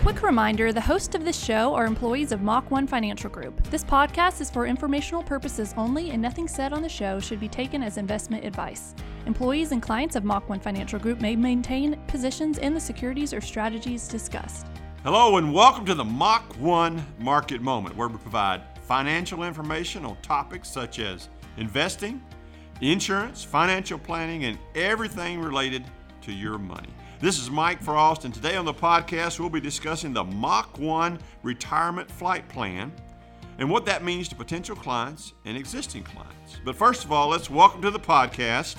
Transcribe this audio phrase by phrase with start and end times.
[0.00, 3.62] Quick reminder the hosts of this show are employees of Mach 1 Financial Group.
[3.64, 7.48] This podcast is for informational purposes only, and nothing said on the show should be
[7.48, 8.94] taken as investment advice.
[9.26, 13.42] Employees and clients of Mach 1 Financial Group may maintain positions in the securities or
[13.42, 14.66] strategies discussed.
[15.04, 20.16] Hello, and welcome to the Mach 1 Market Moment, where we provide financial information on
[20.22, 21.28] topics such as
[21.58, 22.22] investing,
[22.80, 25.84] insurance, financial planning, and everything related
[26.22, 26.88] to your money.
[27.20, 31.18] This is Mike Frost, and today on the podcast, we'll be discussing the Mach 1
[31.42, 32.90] Retirement Flight Plan
[33.58, 36.56] and what that means to potential clients and existing clients.
[36.64, 38.76] But first of all, let's welcome to the podcast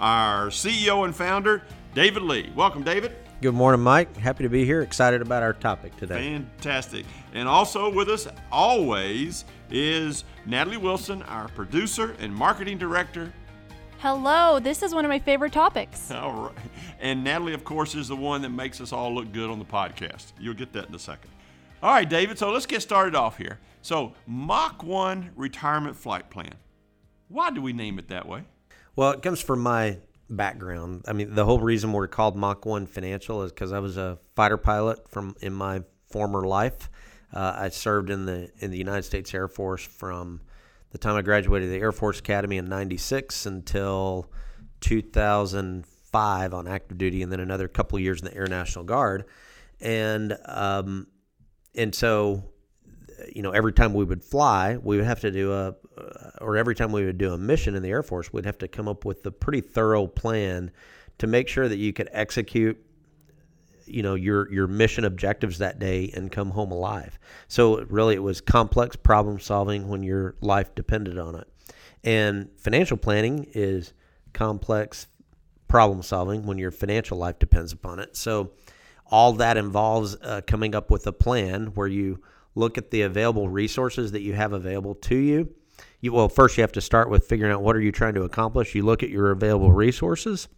[0.00, 1.64] our CEO and founder,
[1.94, 2.50] David Lee.
[2.56, 3.14] Welcome, David.
[3.42, 4.16] Good morning, Mike.
[4.16, 4.80] Happy to be here.
[4.80, 6.32] Excited about our topic today.
[6.32, 7.04] Fantastic.
[7.34, 13.34] And also with us always is Natalie Wilson, our producer and marketing director
[14.02, 16.10] Hello, this is one of my favorite topics.
[16.10, 16.56] All right.
[16.98, 19.64] And Natalie, of course, is the one that makes us all look good on the
[19.64, 20.32] podcast.
[20.40, 21.30] You'll get that in a second.
[21.80, 23.60] All right, David, so let's get started off here.
[23.80, 26.54] So, Mach 1 Retirement Flight Plan.
[27.28, 28.42] Why do we name it that way?
[28.96, 31.04] Well, it comes from my background.
[31.06, 34.18] I mean, the whole reason we're called Mach 1 Financial is because I was a
[34.34, 36.90] fighter pilot from in my former life.
[37.32, 40.40] Uh, I served in the in the United States Air Force from
[40.92, 44.30] the time I graduated the Air Force Academy in 96 until
[44.80, 49.24] 2005 on active duty, and then another couple years in the Air National Guard.
[49.80, 51.06] And, um,
[51.74, 52.44] and so,
[53.34, 55.74] you know, every time we would fly, we would have to do a,
[56.40, 58.68] or every time we would do a mission in the Air Force, we'd have to
[58.68, 60.70] come up with a pretty thorough plan
[61.18, 62.78] to make sure that you could execute
[63.92, 67.18] you know your your mission objectives that day and come home alive.
[67.48, 71.48] So really, it was complex problem solving when your life depended on it,
[72.04, 73.92] and financial planning is
[74.32, 75.06] complex
[75.68, 78.16] problem solving when your financial life depends upon it.
[78.16, 78.52] So
[79.06, 82.20] all that involves uh, coming up with a plan where you
[82.54, 85.54] look at the available resources that you have available to you.
[86.00, 88.22] You well, first you have to start with figuring out what are you trying to
[88.22, 88.74] accomplish.
[88.74, 90.48] You look at your available resources,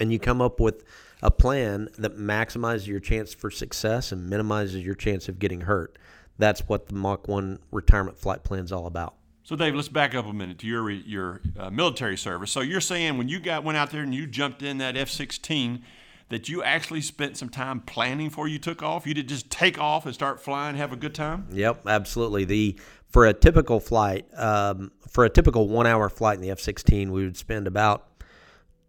[0.00, 0.84] and you come up with
[1.22, 5.98] a plan that maximizes your chance for success and minimizes your chance of getting hurt.
[6.38, 9.14] That's what the Mach 1 retirement flight plan is all about.
[9.42, 12.50] So, Dave, let's back up a minute to your your uh, military service.
[12.50, 15.80] So, you're saying when you got went out there and you jumped in that F-16,
[16.28, 19.06] that you actually spent some time planning before you took off.
[19.06, 21.46] You did just take off and start flying, have a good time.
[21.50, 22.44] Yep, absolutely.
[22.44, 27.24] The for a typical flight, um, for a typical one-hour flight in the F-16, we
[27.24, 28.07] would spend about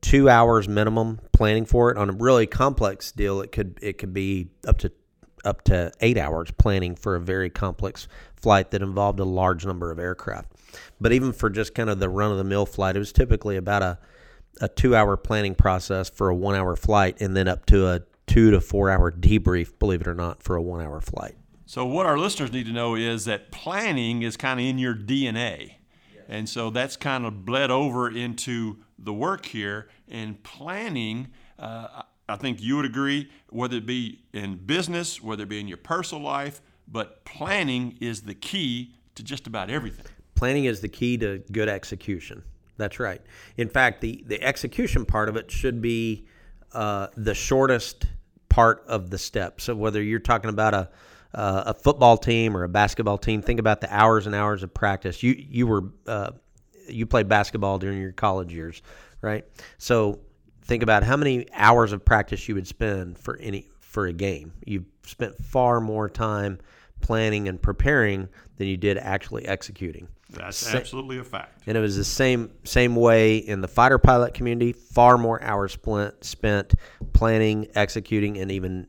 [0.02, 1.98] two hours minimum planning for it.
[1.98, 4.92] On a really complex deal, it could it could be up to
[5.46, 9.92] up to eight hours planning for a very complex flight that involved a large number
[9.92, 10.52] of aircraft.
[11.00, 13.58] But even for just kind of the run of the mill flight, it was typically
[13.58, 14.00] about a
[14.62, 18.02] a two hour planning process for a one hour flight, and then up to a
[18.28, 21.36] two to four hour debrief, believe it or not, for a one hour flight.
[21.66, 24.96] So what our listeners need to know is that planning is kind of in your
[24.96, 25.76] DNA.
[26.28, 31.30] And so that's kind of bled over into the work here and planning.
[31.58, 35.68] Uh, I think you would agree, whether it be in business, whether it be in
[35.68, 40.06] your personal life, but planning is the key to just about everything.
[40.36, 42.44] Planning is the key to good execution.
[42.78, 43.22] That's right.
[43.58, 46.28] In fact, the, the execution part of it should be
[46.72, 48.06] uh, the shortest
[48.48, 49.60] part of the step.
[49.60, 50.90] So whether you're talking about a
[51.34, 54.74] uh, a football team or a basketball team, think about the hours and hours of
[54.74, 55.22] practice.
[55.22, 56.32] You you were uh,
[56.90, 58.82] you played basketball during your college years,
[59.22, 59.46] right?
[59.78, 60.20] So
[60.64, 64.54] think about how many hours of practice you would spend for any for a game.
[64.66, 66.60] You spent far more time
[67.02, 70.08] planning and preparing than you did actually executing.
[70.30, 71.64] That's Sa- absolutely a fact.
[71.66, 74.74] And it was the same same way in the fighter pilot community.
[74.74, 76.74] Far more hours spent spent
[77.14, 78.88] planning, executing, and even,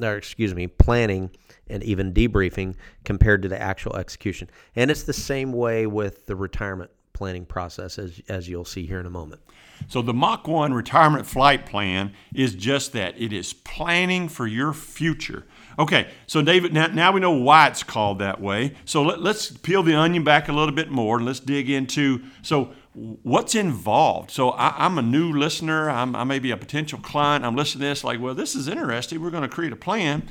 [0.00, 1.30] or excuse me, planning
[1.68, 2.74] and even debriefing
[3.04, 4.50] compared to the actual execution.
[4.76, 6.90] And it's the same way with the retirement
[7.22, 9.40] planning process, as, as you'll see here in a moment.
[9.86, 14.72] So, the Mach 1 retirement flight plan is just that it is planning for your
[14.72, 15.46] future.
[15.78, 18.74] Okay, so David, now, now we know why it's called that way.
[18.84, 22.24] So, let, let's peel the onion back a little bit more and let's dig into
[22.42, 24.32] so what's involved.
[24.32, 27.44] So, I, am a new listener, I'm, I may be a potential client.
[27.44, 29.22] I'm listening to this like, well, this is interesting.
[29.22, 30.28] We're going to create a plan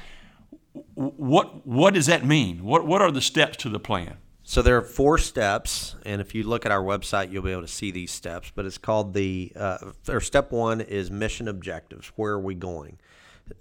[0.94, 2.64] what what does that mean?
[2.64, 4.18] What what are the steps to the plan?
[4.52, 7.62] So there are four steps, and if you look at our website, you'll be able
[7.62, 8.52] to see these steps.
[8.54, 9.78] But it's called the uh,
[10.10, 12.12] or step one is mission objectives.
[12.18, 13.00] Where are we going?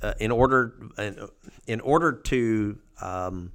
[0.02, 1.28] Uh, in order in,
[1.68, 3.52] in order to um,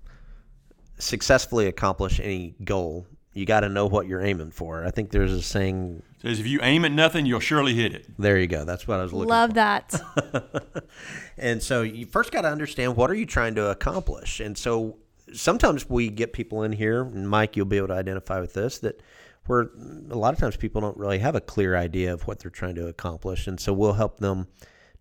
[0.98, 4.86] successfully accomplish any goal, you got to know what you're aiming for.
[4.86, 8.06] I think there's a saying Says if you aim at nothing, you'll surely hit it.
[8.18, 8.64] There you go.
[8.64, 9.56] That's what I was looking Love for.
[9.56, 10.86] that.
[11.38, 14.40] And so you first got to understand what are you trying to accomplish.
[14.40, 14.96] And so
[15.34, 18.80] sometimes we get people in here, and Mike, you'll be able to identify with this
[18.80, 19.02] that
[19.48, 19.70] where
[20.10, 22.76] a lot of times people don't really have a clear idea of what they're trying
[22.76, 24.48] to accomplish, and so we'll help them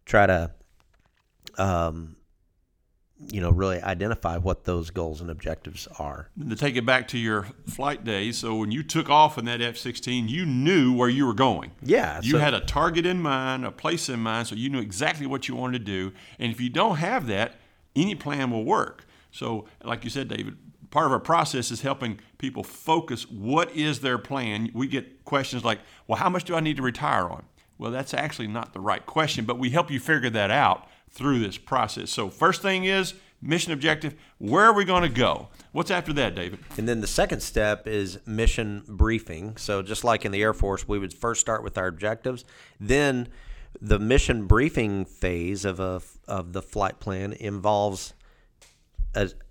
[0.04, 0.50] try to,
[1.56, 2.16] um,
[3.30, 6.28] you know, really identify what those goals and objectives are.
[6.48, 9.62] To take it back to your flight days, so when you took off in that
[9.62, 11.70] F 16, you knew where you were going.
[11.82, 14.80] Yeah, You so- had a target in mind, a place in mind, so you knew
[14.80, 16.12] exactly what you wanted to do.
[16.38, 17.54] And if you don't have that,
[17.96, 19.06] any plan will work.
[19.34, 20.56] So, like you said, David,
[20.90, 24.70] part of our process is helping people focus what is their plan.
[24.72, 27.44] We get questions like, well, how much do I need to retire on?
[27.76, 31.40] Well, that's actually not the right question, but we help you figure that out through
[31.40, 32.12] this process.
[32.12, 34.14] So, first thing is mission objective.
[34.38, 35.48] Where are we going to go?
[35.72, 36.60] What's after that, David?
[36.78, 39.56] And then the second step is mission briefing.
[39.56, 42.44] So just like in the Air Force, we would first start with our objectives.
[42.78, 43.28] Then
[43.80, 48.14] the mission briefing phase of a of the flight plan involves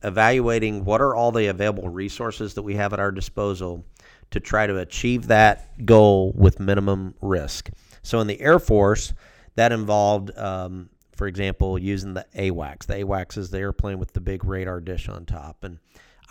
[0.04, 3.86] evaluating what are all the available resources that we have at our disposal
[4.32, 7.70] to try to achieve that goal with minimum risk.
[8.02, 9.14] So in the Air Force,
[9.56, 12.88] that involved, um, for example, using the AWACS.
[12.88, 15.78] The AWACS is the airplane with the big radar dish on top, and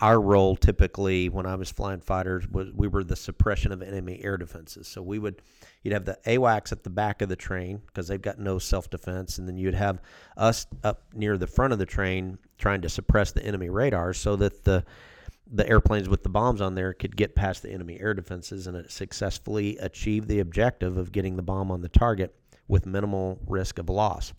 [0.01, 4.19] our role typically when I was flying fighters was we were the suppression of enemy
[4.23, 4.87] air defenses.
[4.87, 5.41] So we would
[5.83, 8.89] you'd have the AWACS at the back of the train because they've got no self
[8.89, 10.01] defense, and then you'd have
[10.37, 14.35] us up near the front of the train trying to suppress the enemy radars so
[14.35, 14.83] that the
[15.51, 18.89] the airplanes with the bombs on there could get past the enemy air defenses and
[18.89, 22.33] successfully achieve the objective of getting the bomb on the target
[22.67, 24.33] with minimal risk of loss.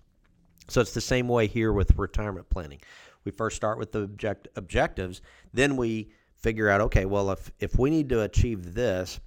[0.68, 2.80] So it's the same way here with retirement planning.
[3.24, 5.20] We first start with the object, objectives,
[5.52, 9.20] then we figure out okay, well if if we need to achieve this,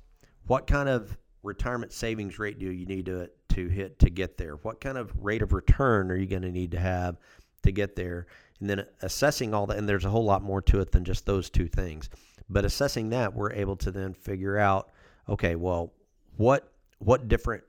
[0.46, 4.56] what kind of retirement savings rate do you need to to hit to get there?
[4.58, 7.18] What kind of rate of return are you going to need to have
[7.64, 8.28] to get there?
[8.60, 11.26] And then assessing all that and there's a whole lot more to it than just
[11.26, 12.10] those two things.
[12.50, 14.92] But assessing that, we're able to then figure out
[15.30, 15.94] okay, well,
[16.38, 17.64] what what different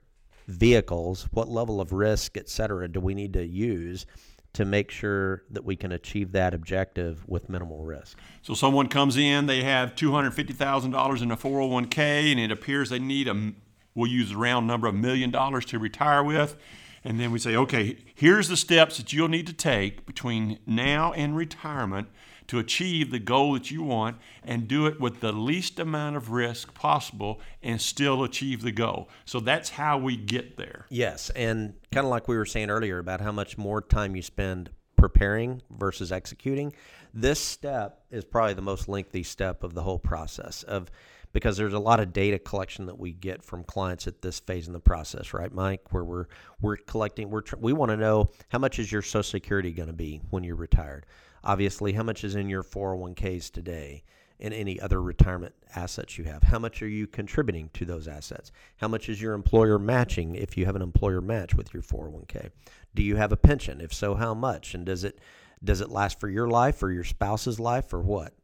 [0.47, 4.07] vehicles, what level of risk, et cetera, do we need to use
[4.55, 8.19] to make sure that we can achieve that objective with minimal risk?
[8.43, 11.73] So someone comes in, they have two hundred fifty thousand dollars in a four hundred
[11.73, 13.53] one k, and it appears they need a
[13.95, 16.57] we'll use a round number of million dollars to retire with,
[17.05, 21.13] and then we say, okay, here's the steps that you'll need to take between now
[21.13, 22.09] and retirement
[22.49, 26.31] to achieve the goal that you want, and do it with the least amount of
[26.31, 29.09] risk possible, and still achieve the goal.
[29.25, 30.87] So that's how we get there.
[30.89, 34.23] Yes, and kind of like we were saying earlier about how much more time you
[34.23, 36.75] spend preparing versus executing,
[37.15, 40.91] this step is probably the most lengthy step of the whole process of
[41.33, 44.67] because there's a lot of data collection that we get from clients at this phase
[44.67, 45.93] in the process, right, Mike?
[45.93, 46.27] Where we're
[46.61, 49.93] we're collecting, we're we want to know how much is your Social Security going to
[49.95, 51.07] be when you're retired.
[51.49, 54.05] Obviously, how much is in your 401ks today
[54.39, 56.43] and any other retirement assets you have?
[56.43, 58.53] How much are you contributing to those assets?
[58.77, 62.51] How much is your employer matching if you have an employer match with your 401k?
[62.95, 63.81] Do you have a pension?
[63.81, 64.75] If so, how much?
[64.75, 65.21] And does it
[65.65, 68.35] does it last for your life or your spouse's life or what?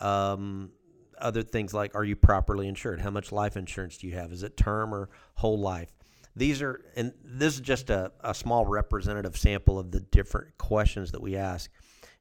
[0.00, 0.70] Um,
[1.18, 2.98] other things like are you properly insured?
[2.98, 4.32] How much life insurance do you have?
[4.32, 5.92] Is it term or whole life?
[6.34, 11.12] These are, and this is just a, a small representative sample of the different questions
[11.12, 11.70] that we ask.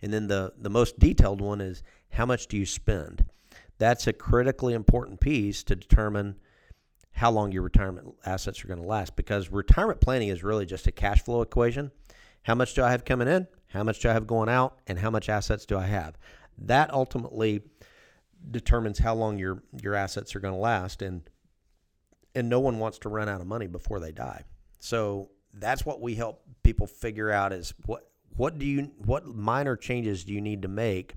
[0.04, 3.24] And then the, the most detailed one is how much do you spend?
[3.78, 6.36] That's a critically important piece to determine
[7.14, 10.88] how long your retirement assets are going to last because retirement planning is really just
[10.88, 11.90] a cash flow equation.
[12.42, 13.48] How much do I have coming in?
[13.68, 14.78] How much do I have going out?
[14.88, 16.18] And how much assets do I have?
[16.58, 17.62] That ultimately
[18.52, 21.22] determines how long your your assets are going to last and
[22.36, 24.44] and no one wants to run out of money before they die.
[24.80, 29.76] So that's what we help people figure out is what what do you what minor
[29.76, 31.16] changes do you need to make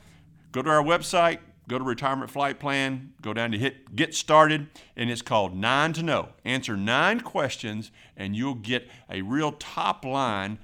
[0.51, 1.39] go to our website,
[1.71, 5.93] go to retirement flight plan, go down to hit get started, and it's called Nine
[5.93, 6.29] to Know.
[6.43, 10.59] Answer nine questions, and you'll get a real top line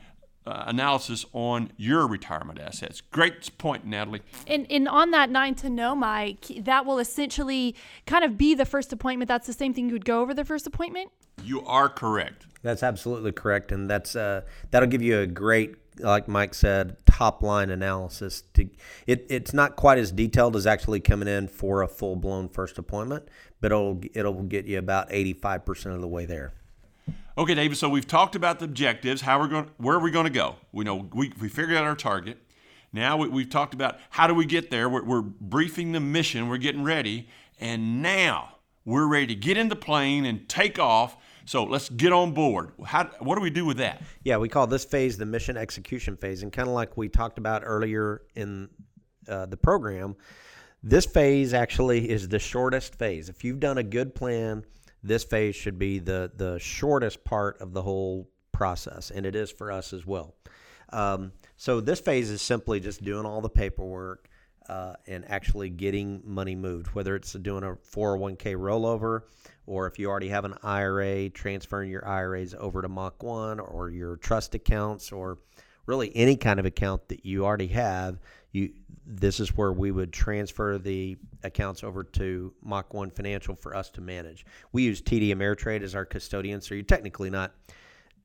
[0.46, 3.00] uh, analysis on your retirement assets.
[3.00, 4.22] Great point, Natalie.
[4.48, 8.66] And, and on that nine to know, Mike, that will essentially kind of be the
[8.66, 9.30] first appointment.
[9.30, 11.12] That's the same thing you would go over the first appointment?
[11.44, 12.48] You are correct.
[12.64, 17.41] That's absolutely correct, and that's uh, that'll give you a great, like Mike said, top
[17.41, 18.43] line analysis.
[18.53, 18.69] To
[19.07, 22.77] it, it's not quite as detailed as actually coming in for a full blown first
[22.77, 23.27] appointment,
[23.59, 26.53] but it'll it'll get you about eighty five percent of the way there.
[27.36, 27.75] Okay, David.
[27.77, 29.21] So we've talked about the objectives.
[29.21, 30.57] How we're going, where are we going to go?
[30.71, 32.38] We know we, we figured out our target.
[32.93, 34.88] Now we, have talked about how do we get there.
[34.88, 36.50] We're, we're briefing the mission.
[36.50, 37.27] We're getting ready,
[37.59, 41.17] and now we're ready to get in the plane and take off.
[41.48, 42.74] So let's get on board.
[42.86, 44.01] How, what do we do with that?
[44.24, 47.38] Yeah, we call this phase the mission execution phase, and kind of like we talked
[47.38, 48.70] about earlier in
[49.27, 50.16] uh, the program,
[50.84, 53.30] this phase actually is the shortest phase.
[53.30, 54.63] If you've done a good plan
[55.04, 59.51] this phase should be the the shortest part of the whole process, and it is
[59.51, 60.36] for us as well.
[60.89, 64.30] Um, so this phase is simply just doing all the paperwork
[64.69, 69.21] uh, and actually getting money moved, whether it's doing a 401k rollover
[69.65, 73.89] or if you already have an IRA, transferring your IRAs over to Mach 1 or
[73.89, 75.38] your trust accounts or
[75.86, 78.19] really any kind of account that you already have,
[78.51, 78.71] you
[79.09, 83.89] this is where we would transfer the accounts over to Mach 1 Financial for us
[83.91, 84.45] to manage.
[84.74, 87.53] We use TD Ameritrade as our custodian, so you're technically not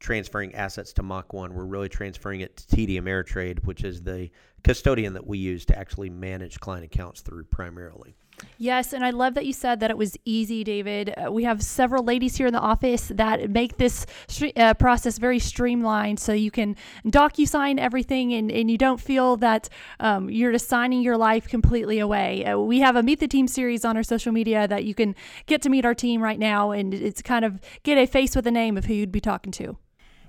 [0.03, 1.55] transferring assets to Mach 1.
[1.55, 4.31] We're really transferring it to TD Ameritrade, which is the
[4.65, 8.17] custodian that we use to actually manage client accounts through primarily.
[8.59, 11.15] Yes, and I love that you said that it was easy, David.
[11.17, 14.07] Uh, we have several ladies here in the office that make this
[14.57, 16.75] uh, process very streamlined so you can
[17.07, 19.69] docu-sign everything and, and you don't feel that
[20.01, 22.45] um, you're just signing your life completely away.
[22.45, 25.15] Uh, we have a Meet the Team series on our social media that you can
[25.47, 28.47] get to meet our team right now and it's kind of get a face with
[28.47, 29.77] a name of who you'd be talking to.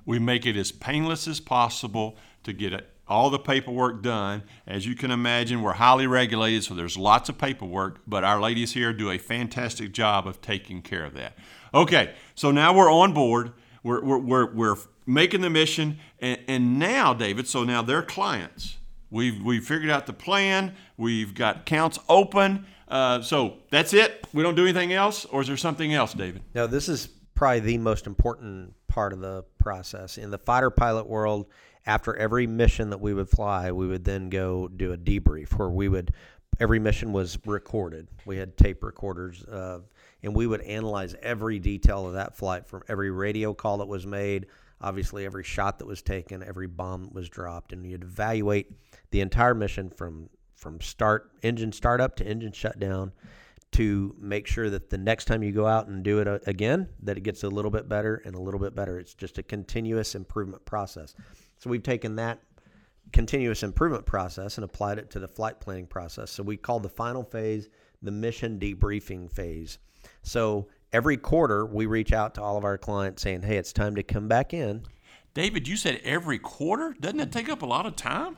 [0.05, 4.43] We make it as painless as possible to get all the paperwork done.
[4.65, 8.73] As you can imagine, we're highly regulated, so there's lots of paperwork, but our ladies
[8.73, 11.37] here do a fantastic job of taking care of that.
[11.73, 13.51] Okay, so now we're on board.
[13.83, 18.77] We're, we're, we're, we're making the mission, and, and now, David, so now they're clients.
[19.09, 22.65] We've, we've figured out the plan, we've got accounts open.
[22.87, 24.27] Uh, so that's it.
[24.33, 26.43] We don't do anything else, or is there something else, David?
[26.53, 30.17] No, this is probably the most important part of the process.
[30.17, 31.47] In the fighter pilot world,
[31.85, 35.69] after every mission that we would fly, we would then go do a debrief where
[35.69, 36.13] we would
[36.59, 38.07] every mission was recorded.
[38.25, 39.79] We had tape recorders, uh,
[40.21, 44.05] and we would analyze every detail of that flight from every radio call that was
[44.05, 44.45] made,
[44.79, 48.71] obviously every shot that was taken, every bomb that was dropped, and you'd evaluate
[49.11, 53.11] the entire mission from from start engine startup to engine shutdown
[53.73, 56.87] to make sure that the next time you go out and do it uh, again
[57.01, 59.43] that it gets a little bit better and a little bit better it's just a
[59.43, 61.15] continuous improvement process
[61.57, 62.39] so we've taken that
[63.13, 66.31] continuous improvement process and applied it to the flight planning process.
[66.31, 67.69] So we call the final phase
[68.01, 69.77] the mission debriefing phase.
[70.23, 73.95] So every quarter we reach out to all of our clients saying, "Hey, it's time
[73.95, 74.83] to come back in."
[75.33, 76.95] David, you said every quarter?
[76.99, 78.37] Doesn't it take up a lot of time?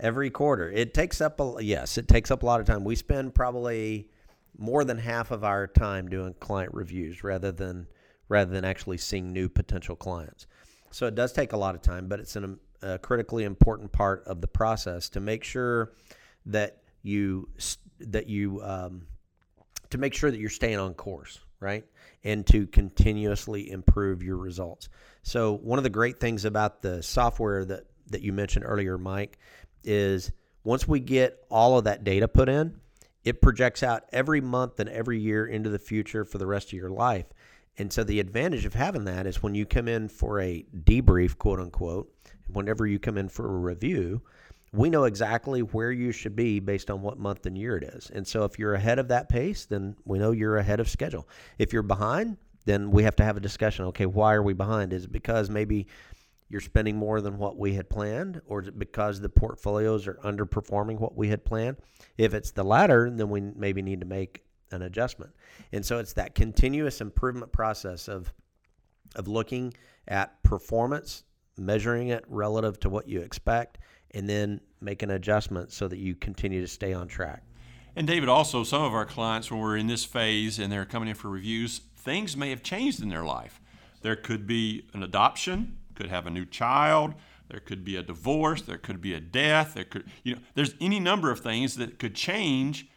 [0.00, 0.70] Every quarter.
[0.70, 2.84] It takes up a yes, it takes up a lot of time.
[2.84, 4.08] We spend probably
[4.58, 7.86] more than half of our time doing client reviews rather than
[8.28, 10.46] rather than actually seeing new potential clients.
[10.90, 14.24] So it does take a lot of time, but it's an, a critically important part
[14.26, 15.92] of the process to make sure
[16.46, 17.48] that you
[18.00, 19.06] that you um,
[19.90, 21.84] to make sure that you're staying on course, right?
[22.24, 24.88] And to continuously improve your results.
[25.22, 29.38] So one of the great things about the software that that you mentioned earlier, Mike,
[29.84, 30.32] is
[30.64, 32.80] once we get all of that data put in,
[33.24, 36.72] it projects out every month and every year into the future for the rest of
[36.74, 37.26] your life.
[37.78, 41.38] And so the advantage of having that is when you come in for a debrief,
[41.38, 42.12] quote unquote,
[42.52, 44.22] whenever you come in for a review,
[44.72, 48.10] we know exactly where you should be based on what month and year it is.
[48.10, 51.28] And so if you're ahead of that pace, then we know you're ahead of schedule.
[51.58, 53.84] If you're behind, then we have to have a discussion.
[53.86, 54.92] Okay, why are we behind?
[54.92, 55.88] Is it because maybe
[56.52, 60.18] you're spending more than what we had planned, or is it because the portfolios are
[60.22, 61.78] underperforming what we had planned?
[62.18, 65.32] If it's the latter, then we maybe need to make an adjustment.
[65.72, 68.32] And so it's that continuous improvement process of
[69.14, 69.72] of looking
[70.08, 71.24] at performance,
[71.56, 73.78] measuring it relative to what you expect,
[74.12, 77.42] and then make an adjustment so that you continue to stay on track.
[77.96, 81.08] And David, also some of our clients, when we're in this phase and they're coming
[81.08, 83.60] in for reviews, things may have changed in their life.
[84.00, 87.14] There could be an adoption, could have a new child,
[87.48, 90.74] there could be a divorce, there could be a death, there could you know, there's
[90.80, 92.88] any number of things that could change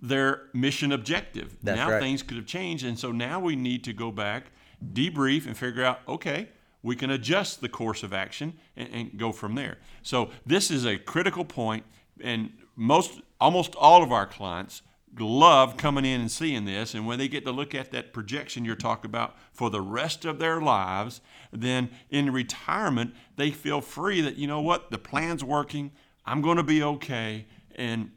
[0.00, 1.56] their mission objective.
[1.62, 2.00] That's now right.
[2.00, 4.52] things could have changed, and so now we need to go back,
[4.92, 6.48] debrief, and figure out okay,
[6.82, 9.76] we can adjust the course of action and, and go from there.
[10.02, 11.84] So this is a critical point,
[12.22, 14.80] and most almost all of our clients
[15.18, 18.64] love coming in and seeing this and when they get to look at that projection
[18.64, 21.20] you're talking about for the rest of their lives
[21.52, 25.90] then in retirement they feel free that you know what the plan's working
[26.26, 28.10] i'm going to be okay and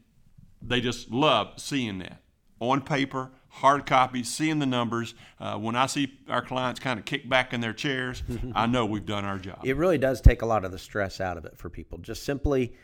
[0.62, 2.22] they just love seeing that
[2.60, 5.16] on paper, hard copy, seeing the numbers.
[5.40, 8.24] Uh, when I see our clients kind of kick back in their chairs,
[8.56, 9.62] I know we've done our job.
[9.64, 11.98] It really does take a lot of the stress out of it for people.
[12.00, 12.76] Just simply,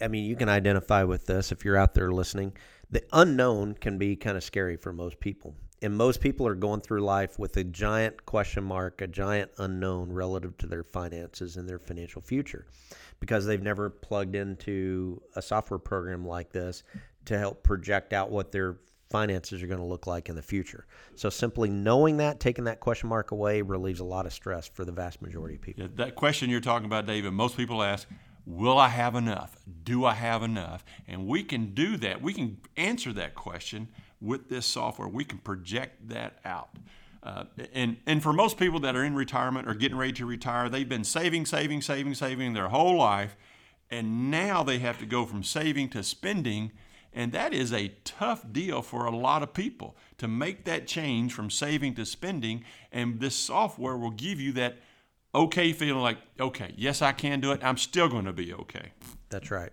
[0.00, 2.52] I mean, you can identify with this if you're out there listening.
[2.92, 5.54] The unknown can be kind of scary for most people.
[5.80, 10.12] And most people are going through life with a giant question mark, a giant unknown
[10.12, 12.66] relative to their finances and their financial future
[13.18, 16.84] because they've never plugged into a software program like this
[17.24, 18.76] to help project out what their
[19.10, 20.86] finances are going to look like in the future.
[21.16, 24.84] So simply knowing that, taking that question mark away, relieves a lot of stress for
[24.84, 25.84] the vast majority of people.
[25.84, 28.08] Yeah, that question you're talking about, David, most people ask,
[28.44, 29.56] Will I have enough?
[29.84, 30.84] Do I have enough?
[31.06, 32.20] And we can do that.
[32.20, 33.88] We can answer that question
[34.20, 35.08] with this software.
[35.08, 36.70] We can project that out.
[37.22, 40.68] Uh, and, and for most people that are in retirement or getting ready to retire,
[40.68, 43.36] they've been saving, saving, saving, saving their whole life.
[43.90, 46.72] And now they have to go from saving to spending.
[47.12, 51.32] And that is a tough deal for a lot of people to make that change
[51.32, 52.64] from saving to spending.
[52.90, 54.78] And this software will give you that
[55.34, 57.60] okay feeling like, okay, yes, I can do it.
[57.62, 58.92] I'm still going to be okay.
[59.30, 59.72] That's right.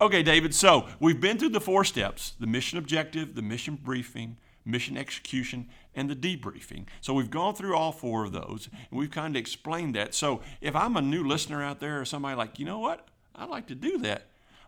[0.00, 0.54] Okay, David.
[0.54, 5.68] So we've been through the four steps the mission objective, the mission briefing, mission execution,
[5.94, 6.86] and the debriefing.
[7.00, 10.14] So we've gone through all four of those and we've kind of explained that.
[10.14, 13.48] So if I'm a new listener out there or somebody like, you know what, I'd
[13.48, 14.26] like to do that.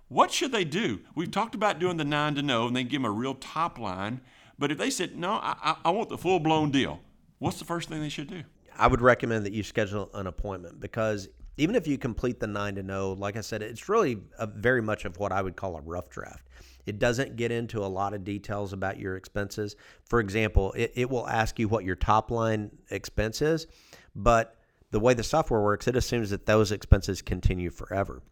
[0.09, 1.01] What should they do?
[1.14, 3.79] We've talked about doing the nine to know and then give them a real top
[3.79, 4.21] line.
[4.59, 7.01] But if they said, no, I, I, I want the full blown deal,
[7.38, 8.43] what's the first thing they should do?
[8.81, 12.77] I would recommend that you schedule an appointment because even if you complete the nine
[12.77, 14.23] to know, like I said, it's really
[14.55, 16.49] very much of what I would call a rough draft.
[16.87, 19.77] It doesn't get into a lot of details about your expenses.
[20.07, 23.66] For example, it, it will ask you what your top line expense is,
[24.16, 24.57] but
[24.90, 28.23] the way the software works, it assumes that those expenses continue forever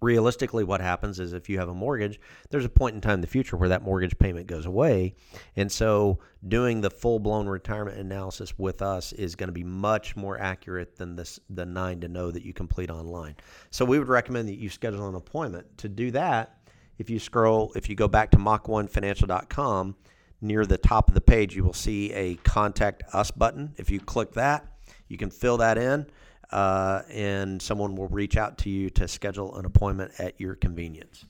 [0.00, 3.20] realistically what happens is if you have a mortgage there's a point in time in
[3.20, 5.14] the future where that mortgage payment goes away.
[5.56, 10.38] And so doing the full-blown retirement analysis with us is going to be much more
[10.40, 13.36] accurate than this the nine to know that you complete online.
[13.70, 15.78] So we would recommend that you schedule an appointment.
[15.78, 16.58] To do that
[16.98, 19.96] if you scroll if you go back to mach1financial.com
[20.40, 23.72] near the top of the page you will see a contact us button.
[23.76, 24.66] If you click that
[25.08, 26.06] you can fill that in
[26.50, 31.24] uh, and someone will reach out to you to schedule an appointment at your convenience.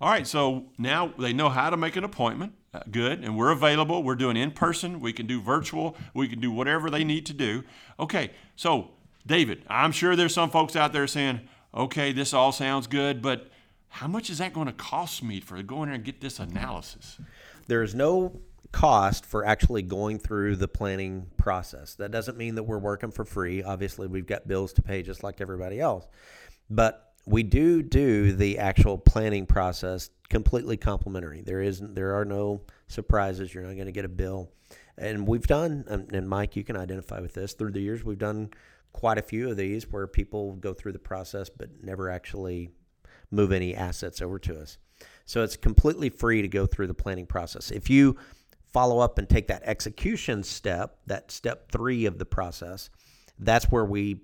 [0.00, 2.52] All right, so now they know how to make an appointment.
[2.72, 4.02] Uh, good, and we're available.
[4.02, 5.00] We're doing in person.
[5.00, 5.96] We can do virtual.
[6.14, 7.64] We can do whatever they need to do.
[7.98, 8.90] Okay, so
[9.26, 11.40] David, I'm sure there's some folks out there saying,
[11.74, 13.50] "Okay, this all sounds good, but
[13.88, 17.18] how much is that going to cost me for going there and get this analysis?"
[17.66, 18.38] There is no
[18.72, 21.94] cost for actually going through the planning process.
[21.94, 23.62] That doesn't mean that we're working for free.
[23.62, 26.06] Obviously, we've got bills to pay just like everybody else.
[26.68, 31.40] But we do do the actual planning process completely complimentary.
[31.40, 33.52] There isn't there are no surprises.
[33.52, 34.50] You're not going to get a bill.
[34.96, 37.52] And we've done and Mike, you can identify with this.
[37.52, 38.50] Through the years, we've done
[38.92, 42.70] quite a few of these where people go through the process but never actually
[43.30, 44.78] move any assets over to us.
[45.24, 47.70] So it's completely free to go through the planning process.
[47.70, 48.16] If you
[48.72, 52.90] follow up and take that execution step, that step three of the process,
[53.38, 54.20] that's where we,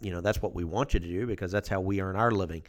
[0.00, 2.30] you know, that's what we want you to do because that's how we earn our
[2.30, 2.62] living.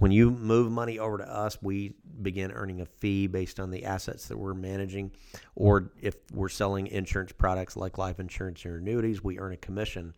[0.00, 3.84] when you move money over to us, we begin earning a fee based on the
[3.84, 5.12] assets that we're managing.
[5.54, 10.14] Or if we're selling insurance products like life insurance or annuities, we earn a commission.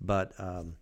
[0.00, 0.74] But um,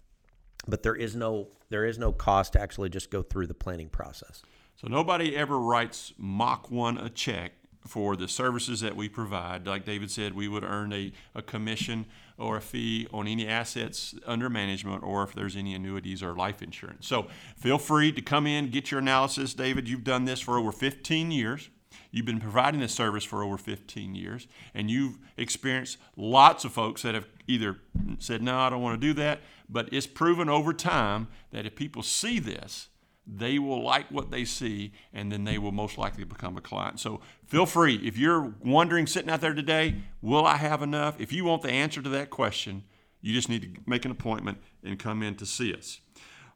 [0.66, 3.90] but there is no there is no cost to actually just go through the planning
[3.90, 4.42] process.
[4.76, 7.52] So nobody ever writes Mach 1 a check
[7.86, 9.66] for the services that we provide.
[9.66, 14.14] Like David said, we would earn a, a commission or a fee on any assets
[14.26, 17.06] under management or if there's any annuities or life insurance.
[17.06, 19.54] So feel free to come in, get your analysis.
[19.54, 21.70] David, you've done this for over 15 years.
[22.10, 27.02] You've been providing this service for over 15 years, and you've experienced lots of folks
[27.02, 27.80] that have either
[28.18, 31.76] said, No, I don't want to do that, but it's proven over time that if
[31.76, 32.88] people see this,
[33.30, 36.98] they will like what they see and then they will most likely become a client.
[36.98, 37.96] So feel free.
[37.96, 41.20] If you're wondering, sitting out there today, will I have enough?
[41.20, 42.84] If you want the answer to that question,
[43.20, 46.00] you just need to make an appointment and come in to see us.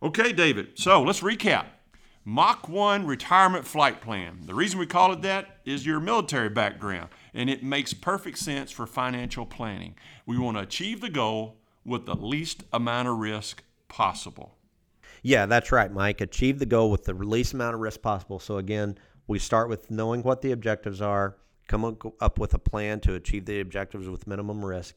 [0.03, 1.67] Okay, David, so let's recap.
[2.25, 4.43] Mach 1 Retirement Flight Plan.
[4.47, 8.71] The reason we call it that is your military background, and it makes perfect sense
[8.71, 9.97] for financial planning.
[10.25, 14.57] We want to achieve the goal with the least amount of risk possible.
[15.23, 16.21] Yeah, that's right, Mike.
[16.21, 18.41] Achieve the goal with the least amount of risk possible.
[18.41, 21.37] So, again, we start with knowing what the objectives are,
[21.69, 24.97] come up with a plan to achieve the objectives with minimum risk,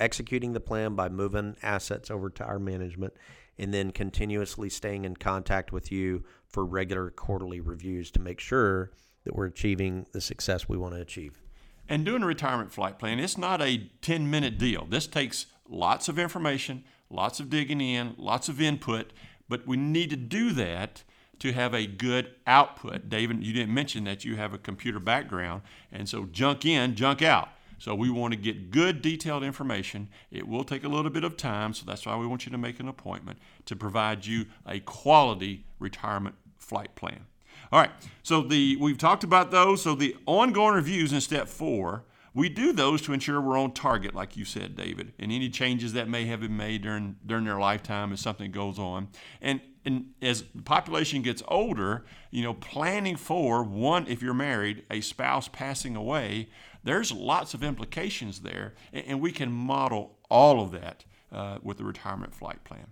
[0.00, 3.14] executing the plan by moving assets over to our management,
[3.56, 8.90] and then continuously staying in contact with you for regular quarterly reviews to make sure
[9.24, 11.40] that we're achieving the success we want to achieve.
[11.88, 14.86] And doing a retirement flight plan, it's not a 10 minute deal.
[14.86, 19.12] This takes lots of information, lots of digging in, lots of input
[19.52, 21.02] but we need to do that
[21.38, 23.10] to have a good output.
[23.10, 25.60] David, you didn't mention that you have a computer background,
[25.92, 27.50] and so junk in, junk out.
[27.78, 30.08] So we want to get good detailed information.
[30.30, 32.56] It will take a little bit of time, so that's why we want you to
[32.56, 37.26] make an appointment to provide you a quality retirement flight plan.
[37.70, 37.90] All right,
[38.22, 39.82] so the we've talked about those.
[39.82, 44.14] So the ongoing reviews in step four we do those to ensure we're on target,
[44.14, 47.58] like you said, David, and any changes that may have been made during during their
[47.58, 49.08] lifetime as something goes on.
[49.40, 54.84] And and as the population gets older, you know, planning for one, if you're married,
[54.90, 56.48] a spouse passing away,
[56.84, 61.78] there's lots of implications there, and, and we can model all of that uh, with
[61.78, 62.86] the retirement flight plan.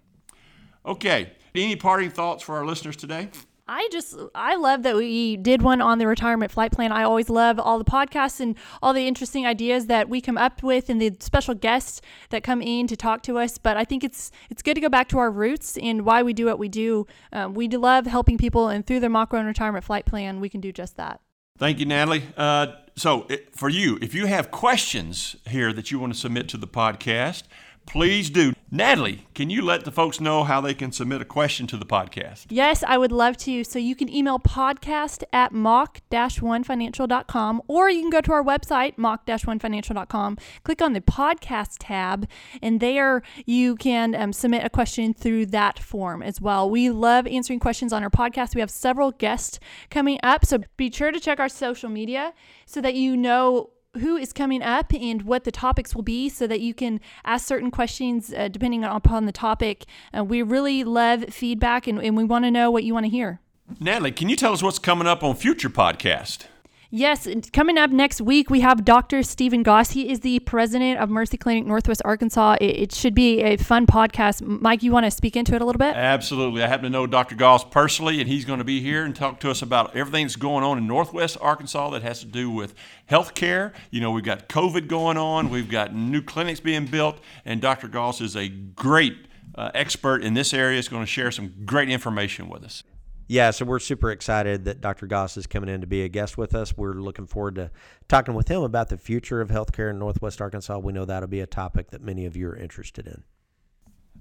[0.85, 3.29] Okay, any parting thoughts for our listeners today?
[3.71, 6.91] I just I love that we did one on the retirement flight plan.
[6.91, 10.65] I always love all the podcasts and all the interesting ideas that we come up
[10.65, 13.59] with and the special guests that come in to talk to us.
[13.59, 16.33] But I think it's it's good to go back to our roots and why we
[16.33, 17.07] do what we do.
[17.33, 20.61] Um, we love helping people, and through the Mach 1 retirement flight plan, we can
[20.61, 21.21] do just that.
[21.57, 22.25] Thank you, Natalie.
[22.37, 26.49] Uh, so, it, for you, if you have questions here that you want to submit
[26.49, 27.45] to the podcast,
[27.93, 28.55] please do.
[28.73, 31.85] Natalie, can you let the folks know how they can submit a question to the
[31.85, 32.47] podcast?
[32.51, 33.65] Yes, I would love to.
[33.65, 40.39] So you can email podcast at mach-1financial.com or you can go to our website, mach-1financial.com,
[40.63, 42.29] click on the podcast tab,
[42.63, 46.71] and there you can um, submit a question through that form as well.
[46.71, 48.55] We love answering questions on our podcast.
[48.55, 49.59] We have several guests
[49.91, 52.35] coming up, so be sure to check our social media
[52.67, 56.47] so that you know who is coming up and what the topics will be so
[56.47, 59.85] that you can ask certain questions uh, depending upon the topic.
[60.17, 63.11] Uh, we really love feedback and, and we want to know what you want to
[63.11, 63.41] hear.
[63.79, 66.47] Natalie, can you tell us what's coming up on future podcast?
[66.93, 69.23] Yes, coming up next week, we have Dr.
[69.23, 69.93] Stephen Goss.
[69.93, 72.57] He is the president of Mercy Clinic Northwest Arkansas.
[72.61, 74.43] It, it, should be a fun podcast.
[74.43, 75.95] Mike, you want to speak into it a little bit?
[75.95, 76.65] Absolutely.
[76.65, 77.37] I happen to know Dr.
[77.37, 80.35] Goss personally, and he's going to be here and talk to us about everything that's
[80.35, 82.75] going on in Northwest Arkansas that has to do with
[83.07, 83.73] health care.
[83.93, 87.87] You know, we've got COVID going on, we've got new clinics being built, and Dr.
[87.87, 89.17] Goss is a great
[89.55, 90.81] uh, expert in this area.
[90.81, 92.83] Is going to share some great information with us.
[93.31, 95.07] Yeah, so we're super excited that Dr.
[95.07, 96.77] Goss is coming in to be a guest with us.
[96.77, 97.71] We're looking forward to
[98.09, 100.79] talking with him about the future of healthcare in Northwest Arkansas.
[100.79, 103.23] We know that'll be a topic that many of you are interested in.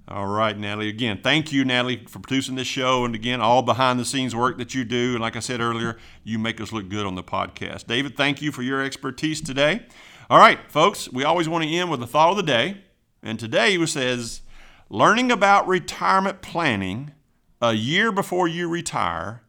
[0.07, 0.89] All right, Natalie.
[0.89, 3.03] Again, thank you, Natalie, for producing this show.
[3.03, 5.13] And again, all behind the scenes work that you do.
[5.13, 7.87] And like I said earlier, you make us look good on the podcast.
[7.87, 9.87] David, thank you for your expertise today.
[10.29, 12.83] All right, folks, we always want to end with the thought of the day.
[13.23, 14.41] And today it says,
[14.87, 17.13] learning about retirement planning
[17.61, 19.41] a year before you retire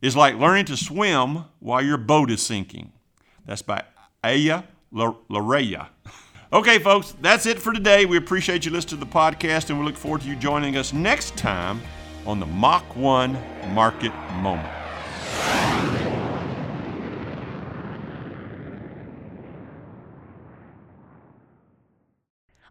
[0.00, 2.92] is like learning to swim while your boat is sinking.
[3.46, 3.84] That's by
[4.22, 5.88] Aya Lareya.
[6.52, 8.06] Okay, folks, that's it for today.
[8.06, 10.92] We appreciate you listening to the podcast, and we look forward to you joining us
[10.92, 11.82] next time
[12.26, 13.36] on the Mach 1
[13.74, 14.83] Market Moment.